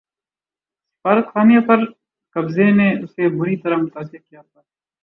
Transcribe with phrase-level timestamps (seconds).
[0.93, 1.79] سفارت خانے پر
[2.35, 4.59] قبضے نے اسے بری طرح متاثر کیا تھا